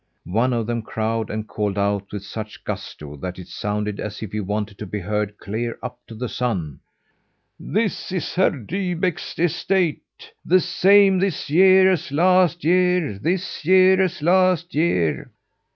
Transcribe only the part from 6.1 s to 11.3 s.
the sun: "This is Herr Dybeck's estate; the same